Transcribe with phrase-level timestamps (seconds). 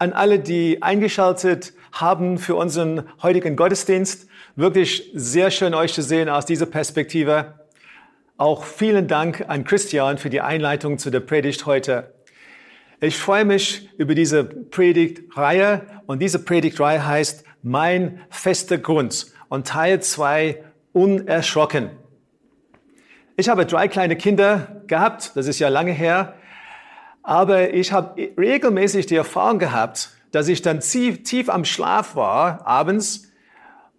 [0.00, 4.28] an alle, die eingeschaltet haben für unseren heutigen Gottesdienst.
[4.56, 7.60] Wirklich sehr schön, euch zu sehen aus dieser Perspektive.
[8.38, 12.14] Auch vielen Dank an Christian für die Einleitung zu der Predigt heute.
[13.00, 20.00] Ich freue mich über diese Predigtreihe und diese Predigtreihe heißt Mein fester Grund und Teil
[20.00, 21.90] 2 Unerschrocken.
[23.36, 26.36] Ich habe drei kleine Kinder gehabt, das ist ja lange her,
[27.22, 32.66] aber ich habe regelmäßig die Erfahrung gehabt, dass ich dann tief, tief am Schlaf war
[32.66, 33.30] abends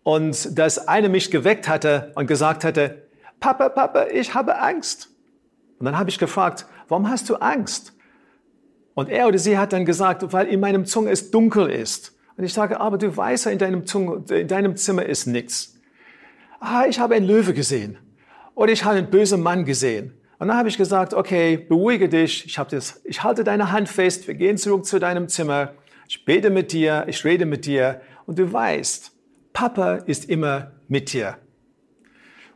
[0.04, 3.08] und dass eine mich geweckt hatte und gesagt hatte,
[3.40, 5.10] Papa, Papa, ich habe Angst.
[5.80, 7.94] Und dann habe ich gefragt, warum hast du Angst?
[8.94, 12.16] Und er oder sie hat dann gesagt, weil in meinem Zunge es dunkel ist.
[12.38, 15.80] Und ich sage, aber du weißt ja, in deinem, Zunge, in deinem Zimmer ist nichts.
[16.60, 17.98] Ah, ich habe einen Löwe gesehen.
[18.54, 20.14] Oder ich habe einen bösen Mann gesehen.
[20.42, 22.48] Und dann habe ich gesagt, okay, beruhige dich.
[22.48, 24.28] Ich, das, ich halte deine Hand fest.
[24.28, 25.74] Wir gehen zurück zu deinem Zimmer.
[26.10, 27.06] Ich bete mit dir.
[27.08, 28.02] Ich rede mit dir.
[28.26, 29.12] Und du weißt,
[29.54, 31.38] Papa ist immer mit dir.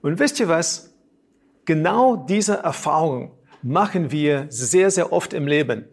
[0.02, 0.96] Und wisst ihr was?
[1.66, 5.86] Genau diese Erfahrung machen wir sehr, sehr oft im Leben.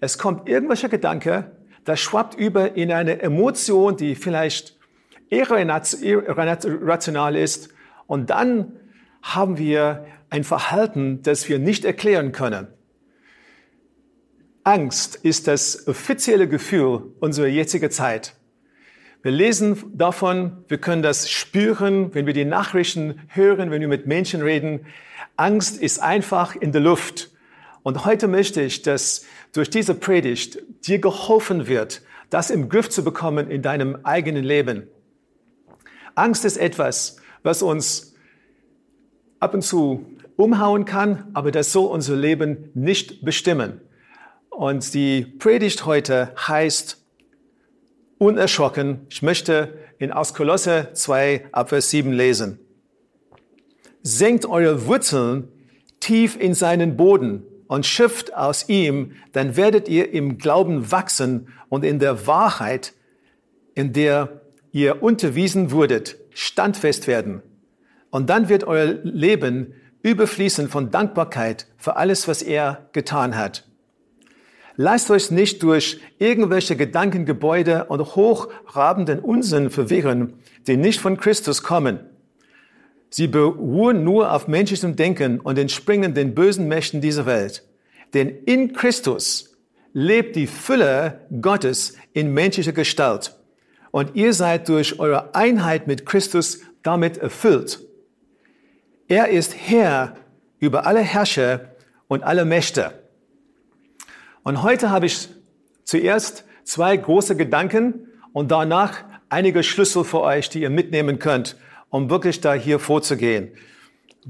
[0.00, 1.52] Es kommt irgendwelcher Gedanke,
[1.84, 4.76] das schwappt über in eine Emotion, die vielleicht
[5.30, 7.68] irrational ist.
[8.08, 8.72] Und dann
[9.22, 12.68] haben wir ein Verhalten, das wir nicht erklären können.
[14.64, 18.34] Angst ist das offizielle Gefühl unserer jetzigen Zeit.
[19.22, 24.06] Wir lesen davon, wir können das spüren, wenn wir die Nachrichten hören, wenn wir mit
[24.06, 24.86] Menschen reden.
[25.36, 27.30] Angst ist einfach in der Luft.
[27.82, 33.04] Und heute möchte ich, dass durch diese Predigt dir geholfen wird, das im Griff zu
[33.04, 34.88] bekommen in deinem eigenen Leben.
[36.16, 38.14] Angst ist etwas, was uns
[39.38, 43.80] ab und zu umhauen kann, aber das soll unser Leben nicht bestimmen.
[44.50, 47.02] Und die Predigt heute heißt
[48.18, 49.06] unerschrocken.
[49.10, 52.58] Ich möchte in aus Kolosse 2 Abvers 7 lesen.
[54.02, 55.48] Senkt eure Wurzeln
[56.00, 61.84] tief in seinen Boden und schöpft aus ihm, dann werdet ihr im Glauben wachsen und
[61.84, 62.94] in der Wahrheit,
[63.74, 64.40] in der
[64.72, 67.42] ihr unterwiesen wurdet, standfest werden.
[68.10, 73.64] Und dann wird euer Leben überfließen von Dankbarkeit für alles, was er getan hat.
[74.76, 80.34] Lasst euch nicht durch irgendwelche Gedankengebäude und hochrabenden Unsinn verwirren,
[80.66, 82.00] die nicht von Christus kommen.
[83.08, 87.64] Sie beruhen nur auf menschlichem Denken und entspringen den bösen Mächten dieser Welt.
[88.12, 89.56] Denn in Christus
[89.94, 93.34] lebt die Fülle Gottes in menschlicher Gestalt.
[93.90, 97.80] Und ihr seid durch eure Einheit mit Christus damit erfüllt.
[99.08, 100.16] Er ist Herr
[100.58, 101.72] über alle Herrscher
[102.08, 102.92] und alle Mächte.
[104.42, 105.28] Und heute habe ich
[105.84, 111.56] zuerst zwei große Gedanken und danach einige Schlüssel für euch, die ihr mitnehmen könnt,
[111.88, 113.52] um wirklich da hier vorzugehen.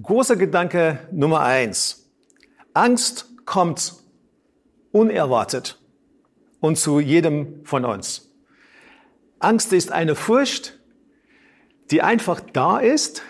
[0.03, 2.10] Großer Gedanke Nummer eins.
[2.75, 3.94] Angst kommt
[4.92, 5.78] unerwartet
[6.60, 8.31] und zu jedem von uns.
[9.38, 10.78] Angst ist eine Furcht,
[11.91, 13.22] die einfach da ist,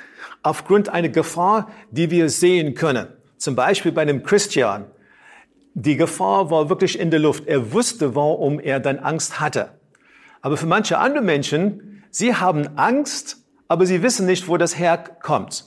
[0.46, 3.08] aufgrund einer Gefahr, die wir sehen können.
[3.36, 4.86] Zum Beispiel bei einem Christian.
[5.74, 7.46] Die Gefahr war wirklich in der Luft.
[7.46, 9.72] Er wusste, warum er dann Angst hatte.
[10.40, 15.64] Aber für manche andere Menschen, sie haben Angst, aber sie wissen nicht, wo das herkommt.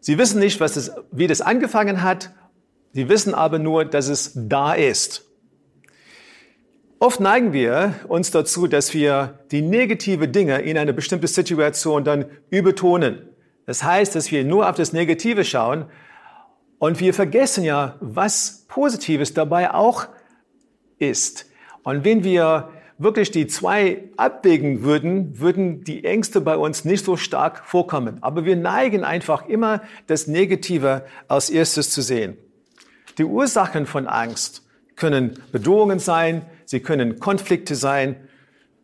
[0.00, 2.30] Sie wissen nicht, was das, wie das angefangen hat.
[2.92, 5.24] Sie wissen aber nur, dass es da ist.
[6.98, 12.26] Oft neigen wir uns dazu, dass wir die negative Dinge in einer bestimmten Situation dann
[12.50, 13.31] übertonen.
[13.66, 15.86] Das heißt, dass wir nur auf das Negative schauen
[16.78, 20.08] und wir vergessen ja, was Positives dabei auch
[20.98, 21.46] ist.
[21.84, 27.16] Und wenn wir wirklich die zwei abwägen würden, würden die Ängste bei uns nicht so
[27.16, 28.18] stark vorkommen.
[28.20, 32.36] Aber wir neigen einfach immer, das Negative als erstes zu sehen.
[33.18, 34.66] Die Ursachen von Angst
[34.96, 38.16] können Bedrohungen sein, sie können Konflikte sein,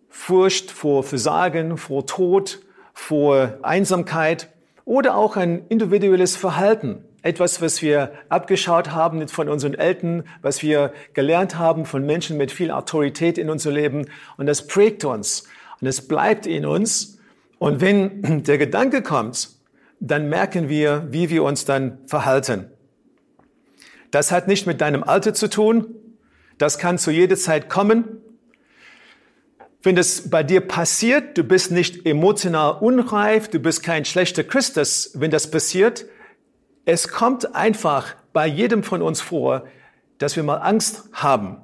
[0.09, 2.61] Furcht vor Versagen, vor Tod,
[2.93, 4.49] vor Einsamkeit
[4.89, 7.05] oder auch ein individuelles Verhalten.
[7.21, 12.51] Etwas, was wir abgeschaut haben von unseren Eltern, was wir gelernt haben von Menschen mit
[12.51, 14.07] viel Autorität in unser Leben.
[14.39, 15.45] Und das prägt uns
[15.83, 17.19] und es bleibt in uns.
[17.59, 19.51] Und wenn der Gedanke kommt,
[20.01, 22.71] dann merken wir, wie wir uns dann verhalten.
[24.11, 25.97] Das hat nicht mit deinem Alter zu tun.
[26.57, 28.23] Das kann zu jeder Zeit kommen.
[29.83, 35.13] Wenn das bei dir passiert, du bist nicht emotional unreif, du bist kein schlechter Christus,
[35.15, 36.07] wenn das passiert.
[36.85, 39.67] Es kommt einfach bei jedem von uns vor,
[40.19, 41.59] dass wir mal Angst haben.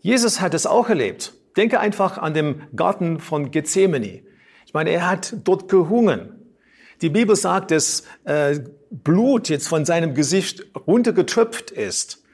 [0.00, 1.34] Jesus hat es auch erlebt.
[1.56, 4.22] Denke einfach an den Garten von Gethsemane.
[4.66, 6.34] Ich meine, er hat dort gehungen.
[7.02, 8.60] Die Bibel sagt, dass äh,
[8.90, 12.24] Blut jetzt von seinem Gesicht runtergetröpft ist.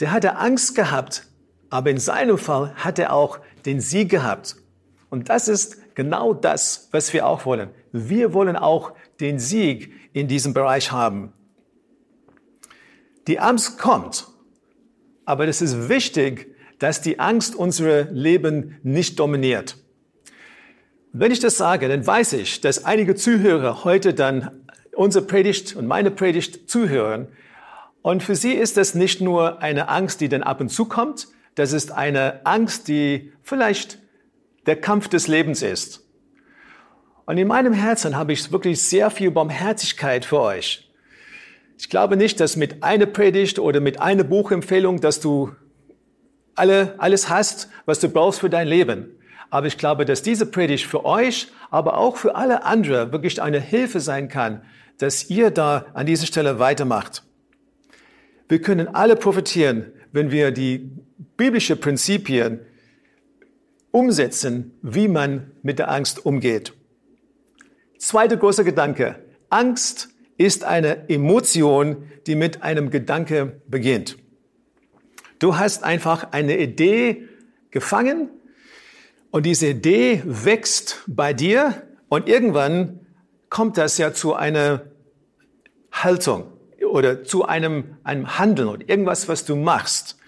[0.00, 1.26] Der hatte Angst gehabt,
[1.70, 4.56] aber in seinem Fall hat er auch den Sieg gehabt.
[5.10, 7.68] Und das ist genau das, was wir auch wollen.
[7.92, 11.32] Wir wollen auch den Sieg in diesem Bereich haben.
[13.26, 14.26] Die Angst kommt,
[15.26, 19.76] aber es ist wichtig, dass die Angst unser Leben nicht dominiert.
[21.12, 24.62] Wenn ich das sage, dann weiß ich, dass einige Zuhörer heute dann
[24.94, 27.28] unsere Predigt und meine Predigt zuhören.
[28.00, 31.28] Und für sie ist das nicht nur eine Angst, die dann ab und zu kommt,
[31.58, 33.98] das ist eine Angst, die vielleicht
[34.66, 36.04] der Kampf des Lebens ist.
[37.26, 40.88] Und in meinem Herzen habe ich wirklich sehr viel Barmherzigkeit für euch.
[41.76, 45.54] Ich glaube nicht, dass mit einer Predigt oder mit einer Buchempfehlung, dass du
[46.54, 49.18] alle, alles hast, was du brauchst für dein Leben.
[49.50, 53.60] Aber ich glaube, dass diese Predigt für euch, aber auch für alle anderen wirklich eine
[53.60, 54.62] Hilfe sein kann,
[54.98, 57.24] dass ihr da an dieser Stelle weitermacht.
[58.48, 60.90] Wir können alle profitieren, wenn wir die
[61.36, 62.60] biblische Prinzipien
[63.90, 66.74] umsetzen, wie man mit der Angst umgeht.
[67.98, 69.16] Zweiter großer Gedanke.
[69.50, 74.18] Angst ist eine Emotion, die mit einem Gedanke beginnt.
[75.38, 77.28] Du hast einfach eine Idee
[77.70, 78.30] gefangen
[79.30, 83.00] und diese Idee wächst bei dir und irgendwann
[83.50, 84.82] kommt das ja zu einer
[85.92, 86.57] Haltung
[86.90, 90.18] oder zu einem, einem Handeln oder irgendwas, was du machst.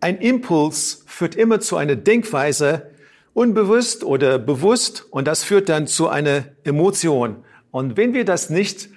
[0.00, 2.90] Ein Impuls führt immer zu einer Denkweise,
[3.32, 7.44] unbewusst oder bewusst, und das führt dann zu einer Emotion.
[7.70, 8.88] Und wenn wir das nicht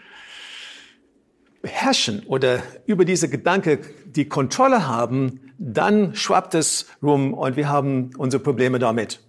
[1.62, 8.12] beherrschen oder über diese Gedanke die Kontrolle haben, dann schwappt es rum und wir haben
[8.18, 9.22] unsere Probleme damit.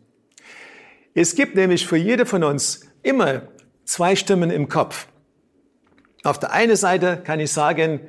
[1.14, 3.42] Es gibt nämlich für jede von uns immer
[3.84, 5.08] zwei Stimmen im Kopf.
[6.24, 8.00] Auf der einen Seite kann ich sagen,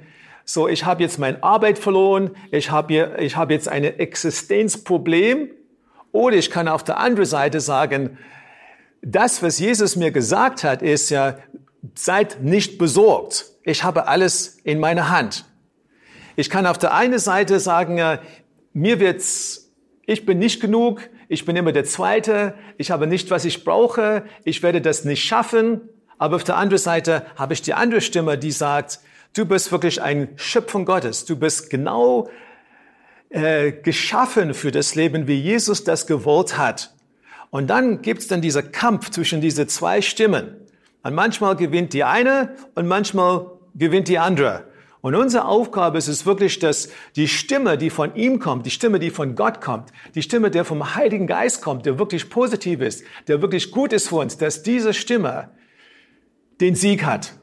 [0.45, 5.51] so, ich habe jetzt meine Arbeit verloren, ich habe hab jetzt ein Existenzproblem.
[6.11, 8.17] Oder ich kann auf der anderen Seite sagen,
[9.01, 11.37] das, was Jesus mir gesagt hat, ist ja,
[11.93, 13.45] seid nicht besorgt.
[13.63, 15.45] Ich habe alles in meiner Hand.
[16.35, 18.19] Ich kann auf der einen Seite sagen,
[18.73, 19.71] mir wird's,
[20.05, 24.23] ich bin nicht genug, ich bin immer der Zweite, ich habe nicht, was ich brauche,
[24.43, 25.81] ich werde das nicht schaffen.
[26.19, 28.99] Aber auf der anderen Seite habe ich die andere Stimme, die sagt,
[29.35, 32.29] du bist wirklich ein Schöpfung Gottes, du bist genau
[33.29, 36.93] äh, geschaffen für das Leben, wie Jesus das gewollt hat.
[37.51, 40.55] Und dann gibt es dann dieser Kampf zwischen diese zwei Stimmen.
[41.03, 44.65] Und manchmal gewinnt die eine und manchmal gewinnt die andere.
[45.01, 48.99] Und unsere Aufgabe ist es wirklich, dass die Stimme, die von ihm kommt, die Stimme,
[48.99, 53.05] die von Gott kommt, die Stimme, der vom Heiligen Geist kommt, der wirklich positiv ist,
[53.29, 55.51] der wirklich gut ist für uns, dass diese Stimme
[56.61, 57.33] den Sieg hat.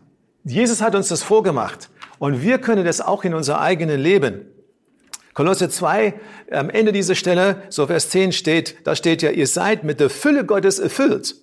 [0.45, 1.91] Jesus hat uns das vorgemacht.
[2.19, 4.47] Und wir können das auch in unser eigenen Leben.
[5.35, 6.15] Kolosse 2,
[6.51, 10.09] am Ende dieser Stelle, so Vers 10 steht, da steht ja, ihr seid mit der
[10.09, 11.35] Fülle Gottes erfüllt.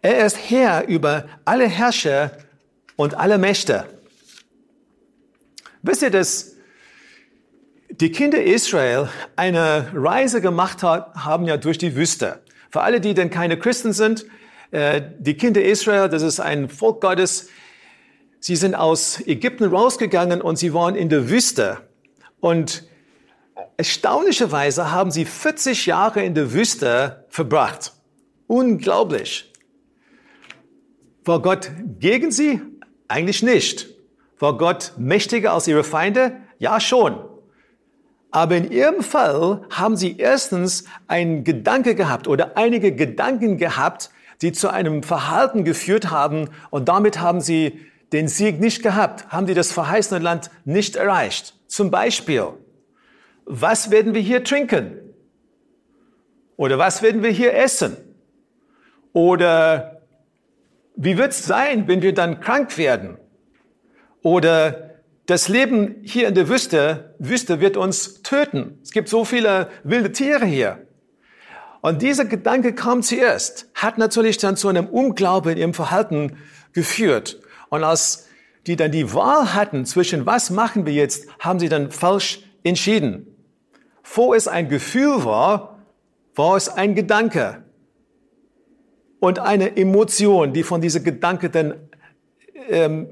[0.00, 2.30] Er ist Herr über alle Herrscher
[2.94, 3.86] und alle Mächte.
[5.82, 6.54] Wisst ihr, dass
[7.90, 12.40] die Kinder Israel eine Reise gemacht haben ja durch die Wüste.
[12.70, 14.26] Für alle, die denn keine Christen sind,
[14.72, 17.48] die Kinder Israel, das ist ein Volk Gottes.
[18.40, 21.78] Sie sind aus Ägypten rausgegangen und sie waren in der Wüste.
[22.40, 22.84] Und
[23.76, 27.92] erstaunlicherweise haben sie 40 Jahre in der Wüste verbracht.
[28.46, 29.52] Unglaublich.
[31.24, 32.60] War Gott gegen sie?
[33.08, 33.88] Eigentlich nicht.
[34.38, 36.36] War Gott mächtiger als ihre Feinde?
[36.58, 37.18] Ja, schon.
[38.30, 44.10] Aber in ihrem Fall haben sie erstens einen Gedanke gehabt oder einige Gedanken gehabt,
[44.42, 49.46] die zu einem Verhalten geführt haben und damit haben sie den Sieg nicht gehabt, haben
[49.46, 51.54] die das verheißene Land nicht erreicht.
[51.66, 52.48] Zum Beispiel,
[53.44, 54.98] was werden wir hier trinken?
[56.56, 57.96] Oder was werden wir hier essen?
[59.12, 60.02] Oder
[60.94, 63.18] wie wird es sein, wenn wir dann krank werden?
[64.22, 64.86] Oder
[65.26, 68.78] das Leben hier in der Wüste, Wüste wird uns töten.
[68.82, 70.85] Es gibt so viele wilde Tiere hier.
[71.86, 76.36] Und dieser Gedanke kam zuerst, hat natürlich dann zu einem Unglaube in ihrem Verhalten
[76.72, 77.40] geführt.
[77.68, 78.26] Und als
[78.66, 83.28] die dann die Wahl hatten zwischen was machen wir jetzt, haben sie dann falsch entschieden.
[84.02, 85.78] Wo es ein Gefühl war,
[86.34, 87.62] war es ein Gedanke
[89.20, 91.88] und eine Emotion, die von dieser Gedanke dann
[92.68, 93.06] ähm,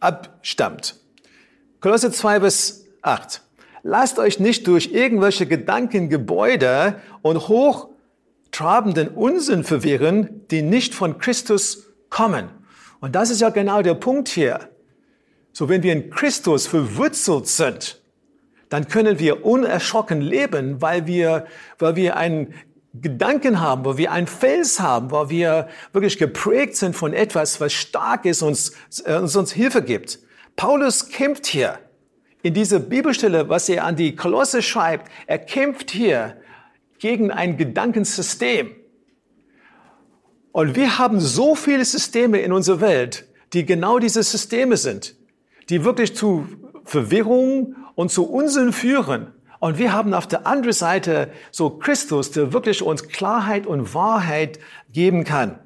[0.00, 1.00] abstammt.
[1.80, 3.43] Kolosse 2 bis 8.
[3.86, 12.48] Lasst euch nicht durch irgendwelche Gedankengebäude und hochtrabenden Unsinn verwirren, die nicht von Christus kommen.
[13.00, 14.70] Und das ist ja genau der Punkt hier.
[15.52, 18.00] So, wenn wir in Christus verwurzelt sind,
[18.70, 21.46] dann können wir unerschrocken leben, weil wir,
[21.78, 22.54] weil wir einen
[22.94, 27.74] Gedanken haben, wo wir einen Fels haben, wo wir wirklich geprägt sind von etwas, was
[27.74, 28.72] stark ist, uns,
[29.04, 30.20] äh, uns Hilfe gibt.
[30.56, 31.78] Paulus kämpft hier
[32.44, 35.10] in dieser Bibelstelle, was er an die Kolosse schreibt.
[35.26, 36.36] Er kämpft hier
[36.98, 38.70] gegen ein Gedankensystem.
[40.52, 45.16] Und wir haben so viele Systeme in unserer Welt, die genau diese Systeme sind,
[45.70, 46.46] die wirklich zu
[46.84, 49.32] Verwirrung und zu Unsinn führen.
[49.58, 54.58] Und wir haben auf der anderen Seite so Christus, der wirklich uns Klarheit und Wahrheit
[54.92, 55.58] geben kann.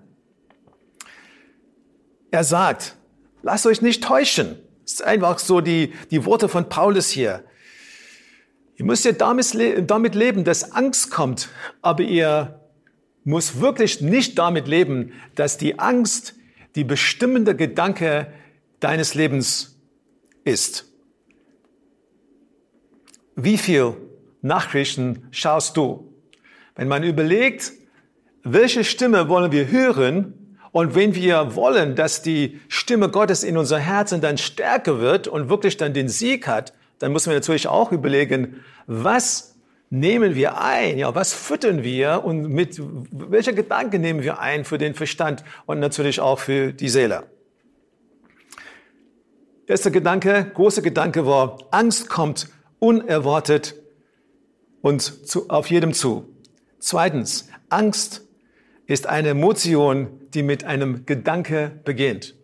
[2.31, 2.95] Er sagt,
[3.43, 4.61] lasst euch nicht täuschen.
[4.89, 7.45] Ist einfach so die, die Worte von Paulus hier.
[8.77, 9.55] Ihr müsst ja damit,
[9.87, 11.51] damit leben, dass Angst kommt,
[11.83, 12.59] aber ihr
[13.23, 16.37] muss wirklich nicht damit leben, dass die Angst
[16.75, 18.33] die bestimmende Gedanke
[18.81, 19.79] deines Lebens
[20.45, 20.91] ist.
[23.37, 23.95] Wie viel
[24.41, 26.15] Nachrichten schaust du?
[26.77, 27.73] Wenn man überlegt,
[28.43, 30.38] welche Stimme wollen wir hören
[30.73, 35.49] und wenn wir wollen, dass die Stimme Gottes in unser Herzen dann stärker wird und
[35.49, 39.57] wirklich dann den Sieg hat, dann müssen wir natürlich auch überlegen, was
[39.91, 40.99] nehmen wir ein?
[40.99, 45.79] Ja, was füttern wir und mit welcher Gedanke nehmen wir ein für den Verstand und
[45.79, 47.25] natürlich auch für die Seele?
[49.67, 52.49] Erster Gedanke, großer Gedanke war, Angst kommt
[52.79, 53.75] unerwartet
[54.81, 56.35] und zu, auf jedem zu.
[56.79, 58.28] Zweitens, Angst
[58.89, 62.35] ist eine Emotion, die mit einem Gedanke beginnt.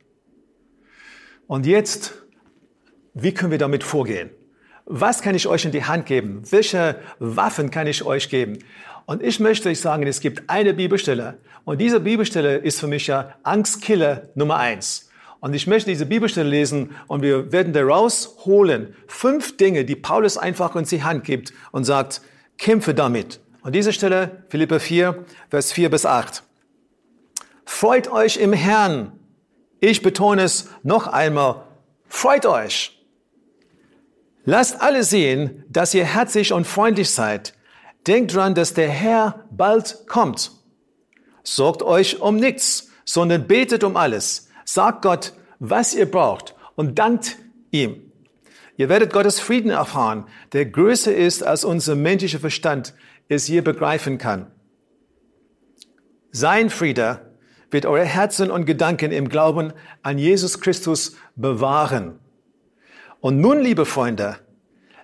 [1.48, 2.14] Und jetzt,
[3.14, 4.30] wie können wir damit vorgehen?
[4.84, 6.42] Was kann ich euch in die Hand geben?
[6.50, 8.58] Welche Waffen kann ich euch geben?
[9.06, 11.38] Und ich möchte euch sagen, es gibt eine Bibelstelle.
[11.64, 15.10] Und diese Bibelstelle ist für mich ja Angstkiller Nummer eins.
[15.40, 20.38] Und ich möchte diese Bibelstelle lesen und wir werden daraus holen fünf Dinge, die Paulus
[20.38, 22.22] einfach uns die Hand gibt und sagt,
[22.56, 23.40] kämpfe damit.
[23.64, 26.42] Und diese Stelle, Philippa 4, Vers 4 bis 8.
[27.64, 29.18] Freut euch im Herrn.
[29.80, 31.64] Ich betone es noch einmal.
[32.06, 33.02] Freut euch.
[34.44, 37.54] Lasst alle sehen, dass ihr herzlich und freundlich seid.
[38.06, 40.52] Denkt dran, dass der Herr bald kommt.
[41.42, 44.50] Sorgt euch um nichts, sondern betet um alles.
[44.66, 47.38] Sagt Gott, was ihr braucht und dankt
[47.70, 48.12] ihm.
[48.76, 52.92] Ihr werdet Gottes Frieden erfahren, der größer ist, als unser menschlicher Verstand
[53.28, 54.46] es je begreifen kann.
[56.30, 57.32] Sein Friede
[57.70, 62.18] wird eure Herzen und Gedanken im Glauben an Jesus Christus bewahren.
[63.20, 64.36] Und nun, liebe Freunde,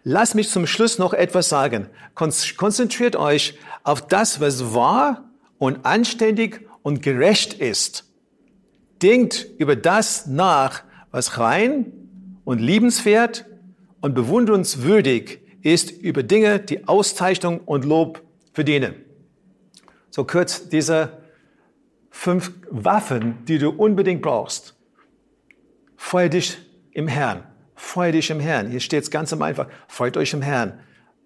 [0.03, 1.89] lasst mich zum Schluss noch etwas sagen.
[2.15, 8.05] Konzentriert euch auf das, was wahr und anständig und gerecht ist.
[9.03, 11.93] Denkt über das nach, was rein
[12.45, 13.47] und liebenswert
[14.01, 18.95] und bewundernswürdig ist über Dinge, die Auszeichnung und Lob verdienen.
[20.11, 21.19] So kurz diese
[22.11, 24.75] fünf Waffen, die du unbedingt brauchst.
[25.97, 26.59] Freue dich
[26.93, 27.45] im Herrn.
[27.75, 28.71] Freue dich im Herrn.
[28.71, 29.69] Hier steht es ganz einfach.
[29.89, 30.81] Freut euch im Herrn.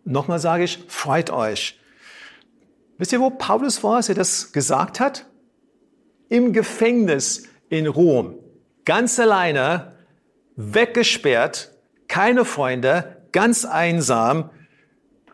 [0.04, 1.80] Nochmal sage ich, freut euch.
[2.98, 5.26] Wisst ihr, wo Paulus war, als er das gesagt hat?
[6.28, 8.38] Im Gefängnis in Rom,
[8.84, 9.96] ganz alleine,
[10.56, 11.72] weggesperrt,
[12.08, 14.48] keine Freunde, ganz einsam,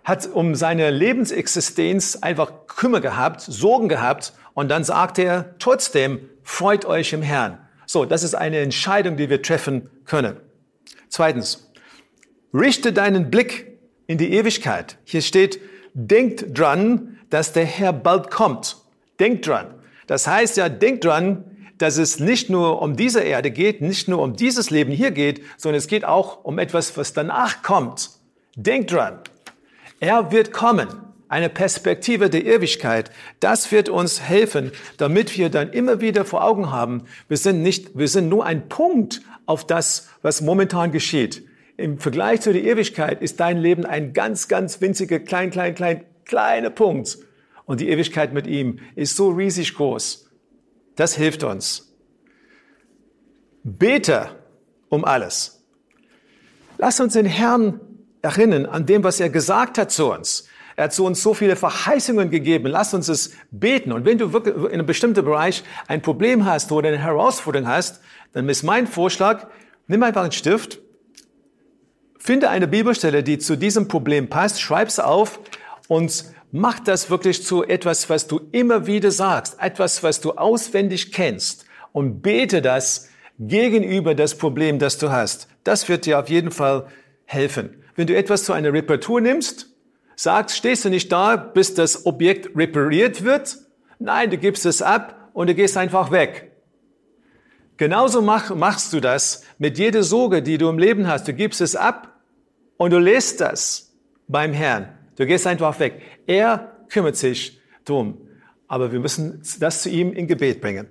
[0.02, 6.84] hat um seine Lebensexistenz einfach Kümmer gehabt, Sorgen gehabt und dann sagt er trotzdem, freut
[6.86, 7.58] euch im Herrn.
[7.86, 10.36] So, das ist eine Entscheidung, die wir treffen können.
[11.08, 11.70] Zweitens,
[12.54, 14.96] richte deinen Blick in die Ewigkeit.
[15.04, 15.60] Hier steht,
[15.92, 18.78] denkt dran, dass der Herr bald kommt.
[19.20, 19.74] Denkt dran.
[20.06, 21.44] Das heißt ja, denkt dran,
[21.80, 25.42] dass es nicht nur um diese Erde geht, nicht nur um dieses Leben hier geht,
[25.56, 28.10] sondern es geht auch um etwas, was danach kommt.
[28.54, 29.20] Denkt dran.
[29.98, 30.88] Er wird kommen.
[31.28, 33.10] Eine Perspektive der Ewigkeit.
[33.38, 37.96] Das wird uns helfen, damit wir dann immer wieder vor Augen haben, wir sind nicht,
[37.96, 41.46] wir sind nur ein Punkt auf das, was momentan geschieht.
[41.78, 46.04] Im Vergleich zu der Ewigkeit ist dein Leben ein ganz, ganz winziger, klein, klein, klein,
[46.26, 47.16] kleiner Punkt.
[47.64, 50.29] Und die Ewigkeit mit ihm ist so riesig groß.
[51.00, 51.94] Das hilft uns.
[53.64, 54.36] bete
[54.90, 55.64] um alles.
[56.76, 57.80] Lass uns den Herrn
[58.20, 60.46] erinnern an dem, was er gesagt hat zu uns.
[60.76, 62.66] Er hat zu uns so viele Verheißungen gegeben.
[62.66, 63.92] Lass uns es beten.
[63.92, 68.02] Und wenn du wirklich in einem bestimmten Bereich ein Problem hast oder eine Herausforderung hast,
[68.34, 69.46] dann ist mein Vorschlag,
[69.86, 70.80] nimm einfach einen Stift,
[72.18, 75.40] finde eine Bibelstelle, die zu diesem Problem passt, schreib es auf
[75.88, 81.12] und mach das wirklich zu etwas, was du immer wieder sagst, etwas, was du auswendig
[81.12, 85.48] kennst und bete das gegenüber das Problem, das du hast.
[85.64, 86.86] Das wird dir auf jeden Fall
[87.24, 87.82] helfen.
[87.96, 89.74] Wenn du etwas zu einer Reparatur nimmst,
[90.16, 93.58] sagst, stehst du nicht da, bis das Objekt repariert wird.
[93.98, 96.52] Nein, du gibst es ab und du gehst einfach weg.
[97.76, 101.26] Genauso mach, machst du das mit jeder Sorge, die du im Leben hast.
[101.26, 102.20] Du gibst es ab
[102.76, 103.94] und du lässt das
[104.28, 104.99] beim Herrn.
[105.20, 106.00] Du gehst einfach weg.
[106.26, 108.26] Er kümmert sich drum.
[108.68, 110.88] Aber wir müssen das zu ihm in Gebet bringen.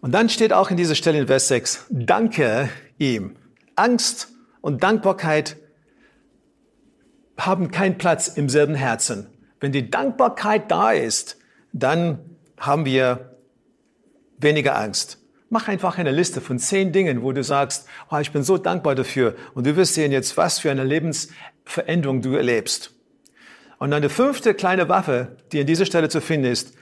[0.00, 3.36] Und dann steht auch in dieser Stelle in Vers 6, danke ihm.
[3.76, 5.58] Angst und Dankbarkeit
[7.36, 9.28] haben keinen Platz im selben Herzen.
[9.60, 11.38] Wenn die Dankbarkeit da ist,
[11.72, 12.18] dann
[12.58, 13.36] haben wir
[14.38, 15.18] weniger Angst.
[15.50, 18.96] Mach einfach eine Liste von zehn Dingen, wo du sagst, oh, ich bin so dankbar
[18.96, 19.36] dafür.
[19.54, 20.82] Und du wirst sehen jetzt, was für eine
[21.64, 22.94] Lebensveränderung du erlebst.
[23.78, 26.74] Und eine fünfte kleine Waffe, die an dieser Stelle zu finden ist,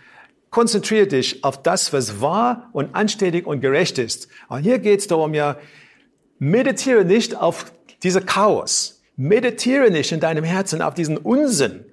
[0.50, 4.28] konzentriere dich auf das, was wahr und anständig und gerecht ist.
[4.48, 5.56] Und hier geht es darum, ja,
[6.38, 7.72] meditiere nicht auf
[8.02, 9.02] diese Chaos.
[9.16, 11.84] Meditiere nicht in deinem Herzen auf diesen Unsinn.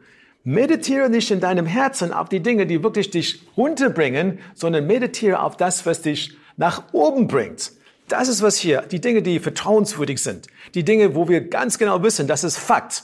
[0.43, 5.57] Meditiere nicht in deinem Herzen auf die Dinge, die wirklich dich runterbringen, sondern meditiere auf
[5.57, 7.71] das, was dich nach oben bringt.
[8.07, 10.47] Das ist was hier, die Dinge, die vertrauenswürdig sind.
[10.73, 13.03] Die Dinge, wo wir ganz genau wissen, das ist Fakt.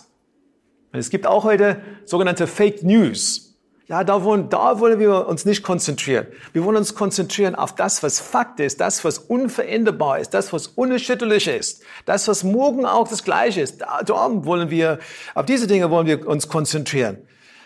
[0.93, 3.53] Es gibt auch heute sogenannte Fake News.
[3.87, 6.25] Ja, da wollen, da wollen wir uns nicht konzentrieren.
[6.53, 10.67] Wir wollen uns konzentrieren auf das, was Fakt ist, das, was unveränderbar ist, das, was
[10.67, 13.81] unerschütterlich ist, das, was morgen auch das Gleiche ist.
[13.81, 14.99] Da, darum wollen wir,
[15.35, 17.17] auf diese Dinge wollen wir uns konzentrieren.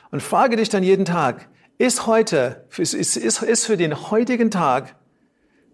[0.09, 4.96] Und frage dich dann jeden Tag, ist heute, ist, ist, ist für den heutigen Tag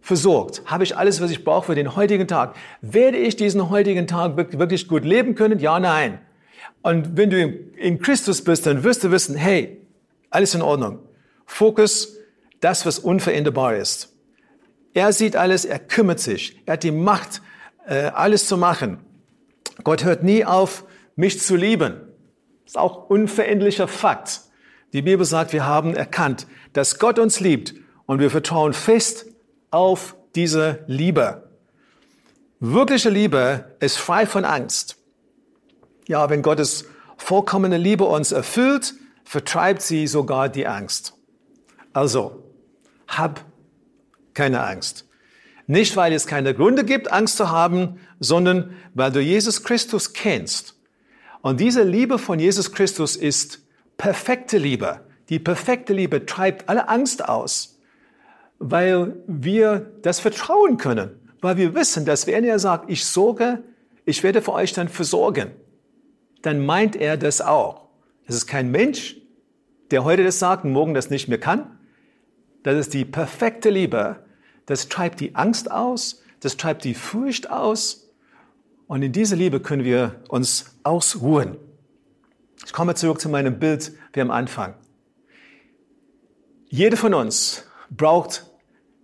[0.03, 0.61] versorgt?
[0.65, 2.55] Habe ich alles, was ich brauche für den heutigen Tag?
[2.81, 5.57] Werde ich diesen heutigen Tag wirklich gut leben können?
[5.59, 6.19] Ja, nein.
[6.81, 9.81] Und wenn du in Christus bist, dann wirst du wissen, hey,
[10.29, 10.99] alles in Ordnung.
[11.45, 12.17] Fokus,
[12.59, 14.13] das, was unveränderbar ist.
[14.93, 17.41] Er sieht alles, er kümmert sich, er hat die Macht,
[17.87, 18.99] äh, alles zu machen.
[19.83, 20.83] Gott hört nie auf,
[21.15, 21.93] mich zu lieben.
[22.65, 24.41] Das ist auch unveränderlicher Fakt.
[24.91, 27.73] Die Bibel sagt, wir haben erkannt, dass Gott uns liebt
[28.05, 29.25] und wir vertrauen fest
[29.73, 31.49] auf diese Liebe.
[32.59, 34.97] Wirkliche Liebe ist frei von Angst.
[36.07, 36.85] Ja, wenn Gottes
[37.17, 41.13] vollkommene Liebe uns erfüllt, vertreibt sie sogar die Angst.
[41.91, 42.43] Also,
[43.07, 43.43] hab
[44.33, 45.07] keine Angst.
[45.65, 50.75] Nicht, weil es keine Gründe gibt, Angst zu haben, sondern weil du Jesus Christus kennst.
[51.41, 53.61] Und diese Liebe von Jesus Christus ist
[53.97, 55.01] perfekte Liebe.
[55.29, 57.72] Die perfekte Liebe treibt alle Angst aus,
[58.65, 63.61] weil wir das vertrauen können, weil wir wissen, dass wenn er sagt, ich sorge,
[64.05, 65.51] ich werde für euch dann versorgen,
[66.41, 67.89] dann meint er das auch.
[68.25, 69.17] Es ist kein Mensch,
[69.91, 71.77] der heute das sagt und morgen das nicht mehr kann.
[72.63, 74.23] Das ist die perfekte Liebe.
[74.65, 78.09] Das treibt die Angst aus, das treibt die Furcht aus.
[78.87, 81.57] Und in dieser Liebe können wir uns ausruhen.
[82.65, 84.75] Ich komme zurück zu meinem Bild wie am Anfang.
[86.69, 88.45] Jeder von uns braucht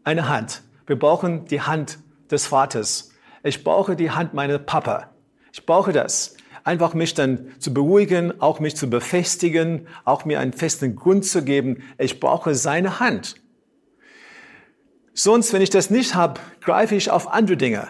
[0.09, 0.63] eine Hand.
[0.87, 1.99] Wir brauchen die Hand
[2.31, 3.11] des Vaters.
[3.43, 5.11] Ich brauche die Hand meiner Papa.
[5.53, 10.51] Ich brauche das einfach mich dann zu beruhigen, auch mich zu befestigen, auch mir einen
[10.51, 11.83] festen Grund zu geben.
[11.99, 13.35] Ich brauche seine Hand.
[15.13, 17.87] Sonst, wenn ich das nicht habe, greife ich auf andere Dinge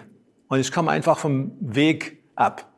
[0.50, 2.70] und ich komme einfach vom Weg ab.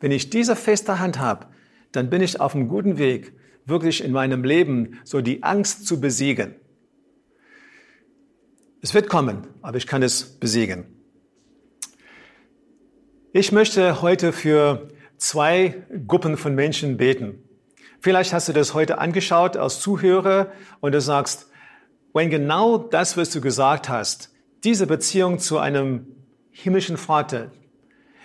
[0.00, 1.46] Wenn ich diese feste Hand habe,
[1.92, 3.32] dann bin ich auf einem guten Weg,
[3.64, 6.54] wirklich in meinem Leben so die Angst zu besiegen.
[8.82, 10.86] Es wird kommen, aber ich kann es besiegen.
[13.34, 14.88] Ich möchte heute für
[15.18, 17.42] zwei Gruppen von Menschen beten.
[18.00, 21.50] Vielleicht hast du das heute angeschaut als Zuhörer und du sagst,
[22.14, 24.32] wenn genau das, was du gesagt hast,
[24.64, 26.06] diese Beziehung zu einem
[26.50, 27.52] himmlischen Vater,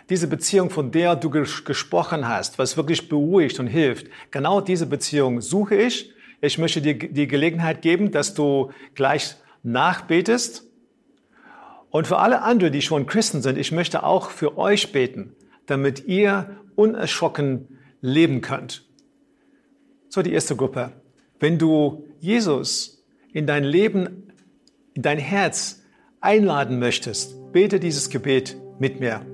[0.10, 5.42] diese Beziehung, von der du gesprochen hast, was wirklich beruhigt und hilft, genau diese Beziehung
[5.42, 6.14] suche ich.
[6.40, 10.64] Ich möchte dir die Gelegenheit geben, dass du gleich nachbetest.
[11.90, 16.06] Und für alle anderen, die schon Christen sind, ich möchte auch für euch beten, damit
[16.08, 18.86] ihr unerschrocken leben könnt.
[20.10, 20.92] So die erste Gruppe.
[21.40, 24.32] Wenn du Jesus in dein Leben,
[24.94, 25.84] in dein Herz
[26.22, 29.26] einladen möchtest, bete dieses Gebet mit mir.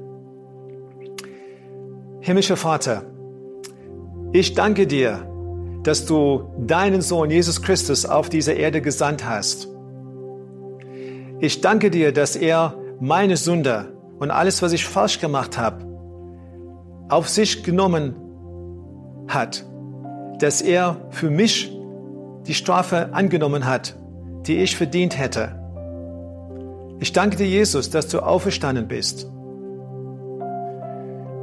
[2.22, 3.06] Himmlischer Vater,
[4.34, 5.28] ich danke dir,
[5.84, 9.71] dass du deinen Sohn Jesus Christus auf diese Erde gesandt hast.
[11.42, 15.84] Ich danke dir, dass er meine Sünde und alles, was ich falsch gemacht habe,
[17.10, 18.16] auf sich genommen
[19.28, 19.66] hat,
[20.40, 21.76] dass er für mich
[22.46, 23.96] die Strafe angenommen hat,
[24.46, 25.60] die ich verdient hätte.
[27.00, 29.28] Ich danke dir, Jesus, dass du auferstanden bist.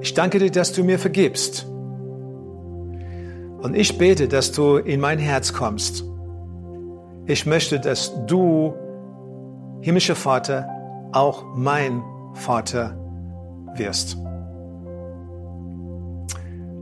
[0.01, 1.67] Ich danke dir, dass du mir vergibst.
[3.61, 6.05] Und ich bete, dass du in mein Herz kommst.
[7.27, 8.75] Ich möchte, dass du,
[9.81, 10.69] himmlischer Vater,
[11.13, 12.03] auch mein
[12.35, 12.97] Vater
[13.77, 14.17] wirst.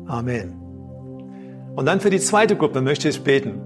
[0.07, 0.55] Amen.
[1.75, 3.61] Und dann für die zweite Gruppe möchte ich beten.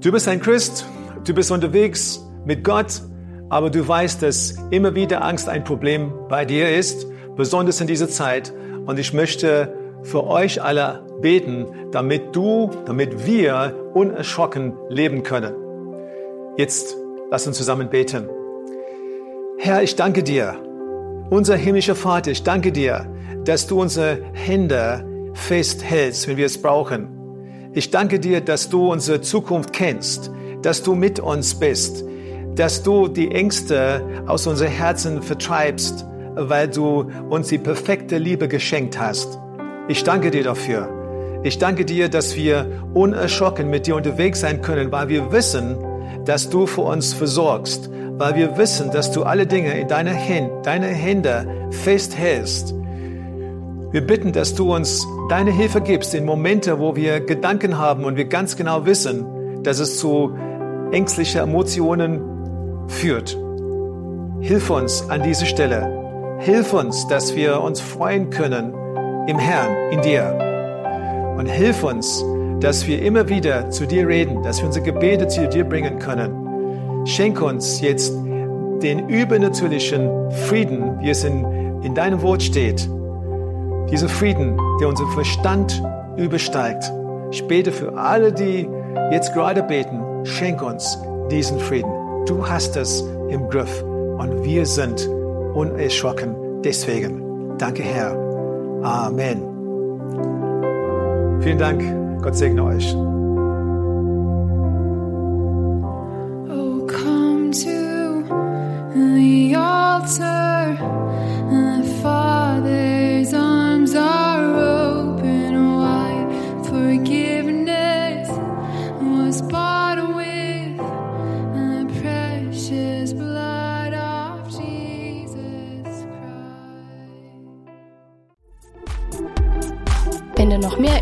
[0.00, 0.86] Du bist ein Christ,
[1.24, 3.02] du bist unterwegs mit Gott,
[3.48, 8.08] aber du weißt, dass immer wieder Angst ein Problem bei dir ist, besonders in dieser
[8.08, 8.52] Zeit.
[8.86, 15.54] Und ich möchte für euch alle beten, damit du, damit wir unerschrocken leben können.
[16.56, 16.96] Jetzt
[17.30, 18.28] lass uns zusammen beten.
[19.58, 20.56] Herr, ich danke dir,
[21.30, 23.06] unser himmlischer Vater, ich danke dir,
[23.44, 27.08] dass du unsere Hände festhältst, wenn wir es brauchen.
[27.72, 30.30] Ich danke dir, dass du unsere Zukunft kennst,
[30.62, 32.04] dass du mit uns bist,
[32.54, 38.98] dass du die Ängste aus unseren Herzen vertreibst, weil du uns die perfekte Liebe geschenkt
[38.98, 39.38] hast.
[39.88, 40.88] Ich danke dir dafür.
[41.42, 45.76] Ich danke dir, dass wir unerschrocken mit dir unterwegs sein können, weil wir wissen,
[46.26, 50.52] dass du für uns versorgst, weil wir wissen, dass du alle Dinge in deine Hände,
[50.62, 52.74] deine Hände festhältst.
[53.92, 58.16] Wir bitten, dass du uns deine Hilfe gibst in Momente, wo wir Gedanken haben und
[58.16, 60.32] wir ganz genau wissen, dass es zu
[60.92, 62.20] ängstlichen Emotionen
[62.88, 63.38] führt.
[64.40, 66.36] Hilf uns an dieser Stelle.
[66.40, 68.74] Hilf uns, dass wir uns freuen können
[69.26, 71.34] im Herrn, in dir.
[71.38, 72.22] Und hilf uns,
[72.60, 77.06] dass wir immer wieder zu dir reden, dass wir unsere Gebete zu dir bringen können.
[77.06, 78.12] Schenk uns jetzt
[78.82, 81.44] den übernatürlichen Frieden, wie es in,
[81.82, 82.88] in deinem Wort steht.
[83.90, 85.82] Dieser Frieden, der unseren Verstand
[86.16, 86.92] übersteigt.
[87.30, 88.68] Ich bete für alle, die
[89.10, 90.98] jetzt gerade beten, schenk uns
[91.30, 91.90] diesen Frieden.
[92.26, 95.08] Du hast es im Griff und wir sind
[95.54, 96.34] unerschrocken.
[96.62, 98.16] Deswegen, danke Herr.
[98.82, 99.42] Amen.
[101.40, 102.05] Vielen Dank.
[102.26, 102.96] Gott segne euch.